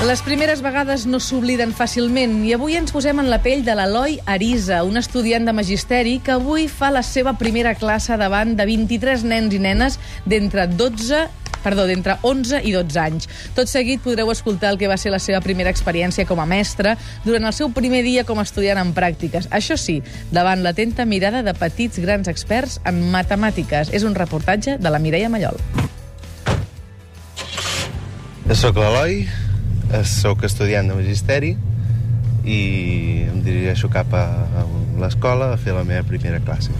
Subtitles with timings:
[0.00, 4.14] Les primeres vegades no s'obliden fàcilment i avui ens posem en la pell de l'Eloi
[4.24, 9.26] Arisa, un estudiant de magisteri que avui fa la seva primera classe davant de 23
[9.28, 11.18] nens i nenes d'entre 12
[11.60, 13.28] perdó, d'entre 11 i 12 anys.
[13.52, 16.96] Tot seguit podreu escoltar el que va ser la seva primera experiència com a mestre
[17.26, 19.50] durant el seu primer dia com a estudiant en pràctiques.
[19.52, 19.98] Això sí,
[20.32, 23.92] davant l'atenta mirada de petits grans experts en matemàtiques.
[23.92, 25.60] És un reportatge de la Mireia Mallol.
[28.56, 29.28] Soc l'Eloi,
[30.04, 31.54] sóc estudiant de magisteri
[32.44, 32.60] i
[33.28, 34.24] em dirigeixo cap a
[35.00, 36.72] l'escola a fer la meva primera classe.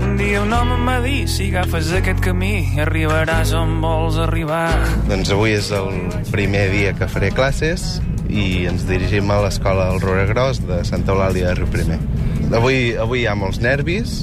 [0.00, 4.68] Un dia un home em va dir si agafes aquest camí arribaràs on vols arribar.
[5.08, 5.90] Doncs avui és el
[6.30, 7.98] primer dia que faré classes
[8.30, 11.98] i ens dirigim a l'escola del Roregros de Santa Eulàlia de Riu Primer.
[12.56, 14.22] Avui, avui hi ha molts nervis,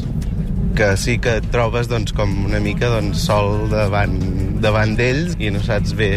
[0.78, 4.14] que sí que et trobes doncs, com una mica doncs, sol davant,
[4.62, 6.12] davant d'ells i no saps bé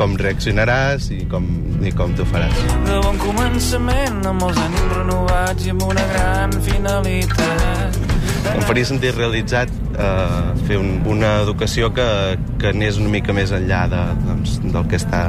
[0.00, 1.44] com reaccionaràs i com,
[1.84, 2.56] i com t'ho faràs.
[2.88, 8.07] De bon començament, amb els ànims renovats i amb una gran finalitat.
[8.54, 12.06] Em faria sentir realitzat eh, fer un, una educació que,
[12.60, 15.22] que anés una mica més enllà de, doncs, del que està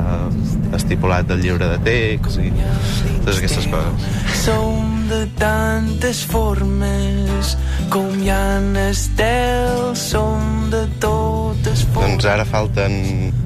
[0.77, 4.07] estipulat del llibre de text i totes aquestes coses.
[4.43, 7.55] Som de tantes formes
[7.89, 12.13] com hi ha estels, som de totes formes.
[12.13, 12.99] Doncs ara falten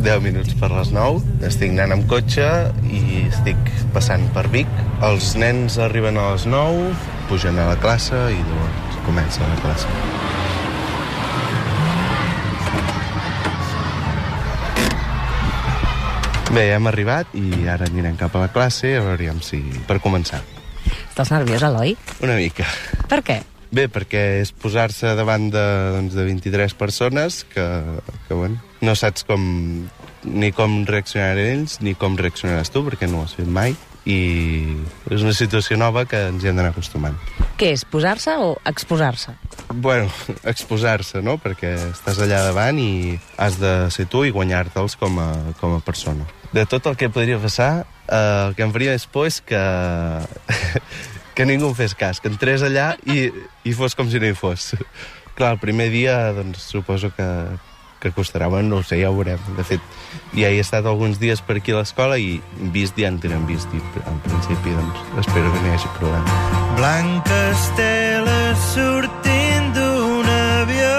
[0.03, 1.23] 10 minuts per les 9.
[1.47, 2.49] Estic anant amb cotxe
[2.91, 4.71] i estic passant per Vic.
[5.03, 6.89] Els nens arriben a les 9,
[7.31, 9.87] pugen a la classe i llavors comença la classe.
[16.53, 19.63] Bé, hem arribat i ara anirem cap a la classe a veure si...
[19.87, 20.43] per començar.
[21.09, 21.95] Estàs nerviós, Eloi?
[22.21, 22.67] Una mica.
[23.09, 23.39] Per què?
[23.73, 25.63] Bé, perquè és posar-se davant de,
[25.95, 27.65] doncs, de 23 persones que,
[28.27, 29.41] que bueno, no saps com,
[30.29, 33.73] ni com reaccionaran ells ni com reaccionaràs tu, perquè no ho has fet mai
[34.05, 34.19] i
[35.11, 37.15] és una situació nova que ens hi hem d'anar acostumant.
[37.59, 39.35] Què és, posar-se o exposar-se?
[39.73, 40.09] Bueno,
[40.53, 41.37] exposar-se, no?
[41.41, 45.29] Perquè estàs allà davant i has de ser tu i guanyar-te'ls com, a,
[45.61, 46.27] com a persona.
[46.53, 47.71] De tot el que podria passar,
[48.07, 49.63] eh, el que em faria més por és que,
[51.35, 53.29] que ningú em fes cas, que entrés allà i,
[53.63, 54.73] i fos com si no hi fos.
[55.37, 57.25] Clar, el primer dia, doncs, suposo que,
[58.03, 59.39] que costarà, bueno, no ho sé, ja ho veurem.
[59.57, 59.79] De fet,
[60.35, 62.41] ja he estat alguns dies per aquí a l'escola i
[62.75, 66.37] vist ja en tenen vist i en principi, doncs, espero que no hi hagi problema.
[66.77, 70.91] Blanques teles sortint d'un avió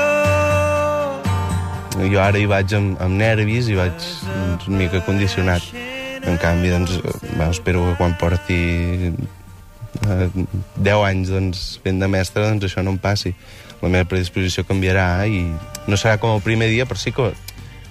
[2.08, 5.70] Jo ara hi vaig amb, amb nervis i vaig doncs, una mica condicionat.
[6.24, 6.96] En canvi, doncs,
[7.34, 9.12] bueno, espero que quan porti
[10.02, 10.28] eh,
[10.76, 13.34] 10 anys doncs, fent de mestre, doncs això no em passi.
[13.82, 15.44] La meva predisposició canviarà i
[15.86, 17.32] no serà com el primer dia, però sí que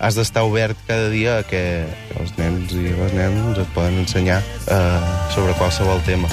[0.03, 1.86] has d'estar obert cada dia a que
[2.19, 5.02] els nens i les nenes et poden ensenyar eh,
[5.36, 6.28] sobre qualsevol tema.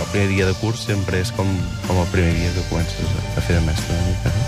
[0.00, 1.46] El primer dia de curs sempre és com,
[1.86, 3.06] com el primer dia que comences
[3.36, 3.94] a, fer de mestre.
[3.94, 4.42] Una mica, no?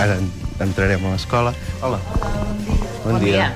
[0.00, 0.16] Ara
[0.60, 1.54] entrarem a l'escola.
[1.82, 1.98] Hola.
[3.04, 3.50] Bon, Bon dia.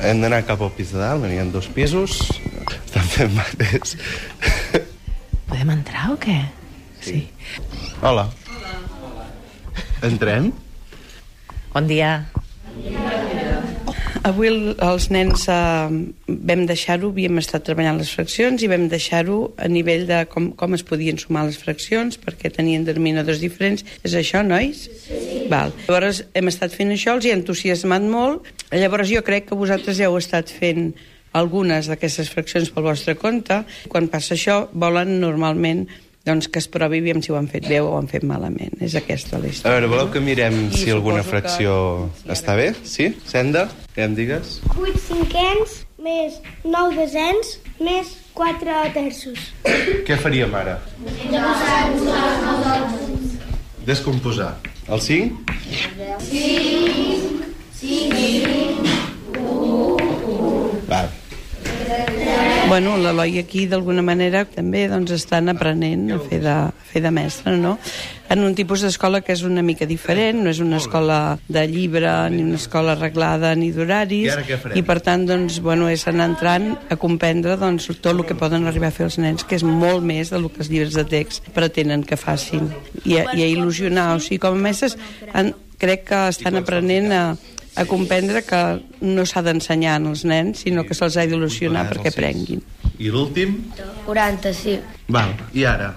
[0.00, 2.18] Hem d'anar cap al pis de dalt, n'hi ha dos pisos.
[2.86, 3.96] Estan fent mates.
[5.50, 6.38] Podem entrar o què?
[7.02, 7.24] Sí.
[8.02, 8.28] Hola.
[10.06, 10.52] Entrem?
[11.74, 12.12] Bon dia.
[14.22, 15.88] Avui el- els nens eh,
[16.28, 20.76] vam deixar-ho, havíem estat treballant les fraccions i vam deixar-ho a nivell de com, com
[20.76, 23.84] es podien sumar les fraccions perquè tenien denominadors diferents.
[24.04, 24.86] És això, nois?
[25.06, 25.19] Sí.
[25.50, 25.72] Val.
[25.88, 28.46] Llavors hem estat fent això, els hi ha entusiasmat molt.
[28.72, 30.92] Llavors jo crec que vosaltres ja heu estat fent
[31.32, 33.64] algunes d'aquestes fraccions pel vostre compte.
[33.90, 35.86] Quan passa això, volen normalment
[36.26, 38.74] doncs, que es provi aviam si ho han fet bé o ho han fet malament.
[38.84, 39.78] És aquesta la A història.
[39.78, 42.74] veure, voleu que mirem si alguna suposo que- fracció està bé?
[42.84, 43.16] Sí?
[43.26, 43.68] Senda?
[43.96, 44.60] Què em digues?
[44.76, 49.38] 8 cinquens més 9 desens més 4 terços.
[50.06, 50.78] Què faríem ara?
[53.86, 54.58] Descomposar.
[54.64, 55.36] El Assim?
[56.18, 56.90] Sim,
[57.72, 58.59] sim.
[62.70, 67.10] Bueno, l'Eloi aquí d'alguna manera també doncs, estan aprenent a fer de, a fer de
[67.10, 67.72] mestre, no?
[68.30, 71.16] En un tipus d'escola que és una mica diferent, no és una escola
[71.50, 74.38] de llibre, ni una escola arreglada, ni d'horaris,
[74.78, 78.70] i per tant, doncs, bueno, és anar entrant a comprendre doncs, tot el que poden
[78.70, 81.50] arribar a fer els nens, que és molt més del que els llibres de text
[81.56, 82.70] pretenen que facin,
[83.02, 84.12] i a, i a il·lusionar.
[84.14, 84.94] O sigui, com a mestres,
[85.34, 87.24] han, crec que estan aprenent a,
[87.76, 88.60] a comprendre que
[89.00, 92.62] no s'ha d'ensenyar als nens, sinó que se'ls ha d'il·lusionar perquè aprenguin.
[93.00, 93.56] I l'últim?
[94.06, 94.78] 40, sí.
[95.08, 95.94] Val, i ara?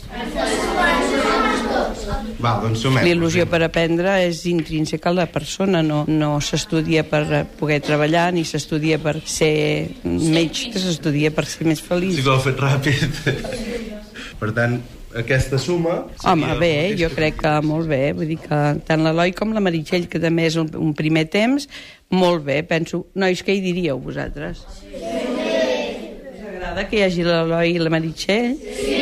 [2.43, 3.05] Val, doncs sumem.
[3.07, 8.43] L'il·lusió per aprendre és intrínseca a la persona, no, no s'estudia per poder treballar ni
[8.47, 12.19] s'estudia per ser metge, s'estudia per ser més feliç.
[12.19, 13.21] Sí que ho he fet ràpid.
[14.41, 14.79] per tant,
[15.15, 16.03] aquesta suma...
[16.25, 20.07] Home, bé, jo crec que molt bé, vull dir que tant l'Eloi com la Meritxell,
[20.09, 21.67] que també és un, un primer temps,
[22.13, 23.03] molt bé, penso.
[23.19, 24.63] Nois, què hi diríeu vosaltres?
[24.79, 24.93] Sí.
[26.33, 28.57] Us agrada que hi hagi l'Eloi i la Meritxell?
[28.79, 29.01] Sí.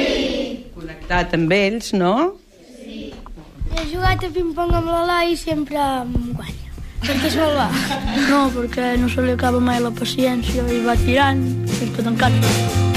[0.75, 2.15] Connectat amb ells, no?
[3.71, 6.69] He jugat a ping-pong amb l'Eloi i sempre em guanya.
[7.01, 7.67] Perquè és molt bo.
[8.31, 11.43] No, perquè no se li acaba mai la paciència i va tirant
[11.81, 12.90] i tot encara.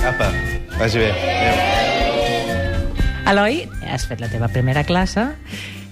[0.00, 0.32] Apa,
[0.78, 1.10] vagi bé.
[1.12, 1.56] Adéu.
[3.30, 5.26] Eloi, has fet la teva primera classe.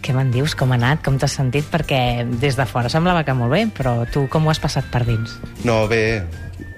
[0.08, 0.54] Què me'n dius?
[0.56, 1.02] Com ha anat?
[1.04, 1.66] Com t'has sentit?
[1.68, 5.02] Perquè des de fora semblava que molt bé, però tu com ho has passat per
[5.04, 5.34] dins?
[5.68, 6.22] No, bé,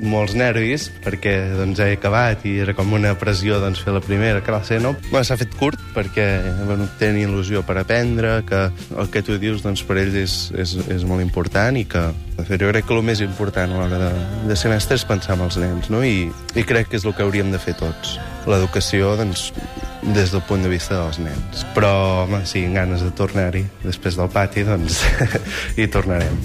[0.02, 4.42] molts nervis, perquè doncs, he acabat i era com una pressió doncs, fer la primera
[4.42, 4.96] classe, no?
[5.12, 6.26] Bueno, S'ha fet curt perquè
[6.64, 8.64] bueno, tenen il·lusió per aprendre, que
[8.98, 12.48] el que tu dius doncs, per ells és, és, és molt important i que, de
[12.48, 15.46] fet, jo crec que el més important a l'hora de, de semestre és pensar en
[15.46, 16.02] els nens, no?
[16.02, 18.18] I, I crec que és el que hauríem de fer tots.
[18.50, 19.52] L'educació, doncs,
[20.02, 21.64] des del punt de vista dels nens.
[21.76, 21.92] Però,
[22.24, 23.66] home, sí, amb ganes de tornar-hi.
[23.84, 25.02] Després del pati, doncs,
[25.78, 26.40] hi tornarem.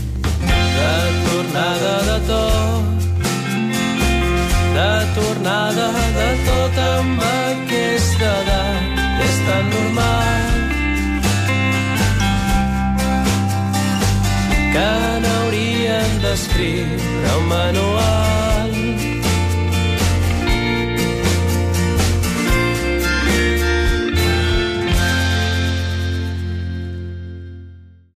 [0.75, 0.93] de
[1.29, 2.95] tornada de tot
[4.75, 5.87] de tornada
[6.17, 10.49] de tot amb aquesta edat és tan normal
[14.73, 14.89] que
[15.23, 18.54] n'hauríem d'escriure un manual